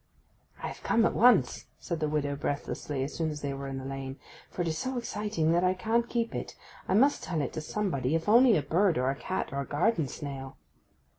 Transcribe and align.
'I 0.63 0.69
am 0.69 0.75
come 0.81 1.05
at 1.05 1.13
once,' 1.13 1.65
said 1.77 1.99
the 1.99 2.09
widow 2.09 2.35
breathlessly, 2.35 3.03
as 3.03 3.13
soon 3.13 3.29
as 3.29 3.41
they 3.41 3.53
were 3.53 3.67
in 3.67 3.77
the 3.77 3.85
lane, 3.85 4.17
'for 4.49 4.63
it 4.63 4.67
is 4.67 4.75
so 4.79 4.97
exciting 4.97 5.51
that 5.51 5.63
I 5.63 5.75
can't 5.75 6.09
keep 6.09 6.33
it. 6.33 6.55
I 6.87 6.95
must 6.95 7.21
tell 7.21 7.39
it 7.39 7.53
to 7.53 7.61
somebody, 7.61 8.15
if 8.15 8.27
only 8.27 8.57
a 8.57 8.63
bird, 8.63 8.97
or 8.97 9.11
a 9.11 9.15
cat, 9.15 9.53
or 9.53 9.61
a 9.61 9.65
garden 9.67 10.07
snail. 10.07 10.57